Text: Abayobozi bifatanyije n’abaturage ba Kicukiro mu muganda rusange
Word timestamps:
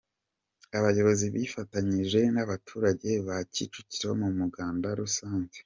Abayobozi 0.77 1.25
bifatanyije 1.33 2.19
n’abaturage 2.35 3.09
ba 3.27 3.37
Kicukiro 3.53 4.09
mu 4.21 4.29
muganda 4.39 4.87
rusange 4.99 5.57